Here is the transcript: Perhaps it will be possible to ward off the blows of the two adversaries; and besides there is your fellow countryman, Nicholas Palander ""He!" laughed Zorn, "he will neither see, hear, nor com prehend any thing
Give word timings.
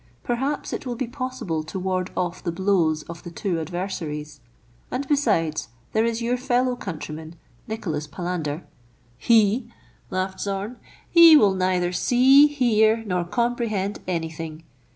Perhaps 0.23 0.73
it 0.73 0.83
will 0.87 0.95
be 0.95 1.05
possible 1.05 1.63
to 1.63 1.77
ward 1.77 2.09
off 2.17 2.43
the 2.43 2.51
blows 2.51 3.03
of 3.03 3.21
the 3.21 3.29
two 3.29 3.59
adversaries; 3.59 4.39
and 4.89 5.07
besides 5.07 5.67
there 5.93 6.03
is 6.05 6.23
your 6.23 6.37
fellow 6.37 6.75
countryman, 6.75 7.35
Nicholas 7.67 8.07
Palander 8.07 8.63
""He!" 9.29 9.71
laughed 10.09 10.39
Zorn, 10.41 10.77
"he 11.07 11.37
will 11.37 11.53
neither 11.53 11.91
see, 11.91 12.47
hear, 12.47 13.03
nor 13.05 13.23
com 13.23 13.55
prehend 13.55 13.99
any 14.07 14.31
thing 14.31 14.63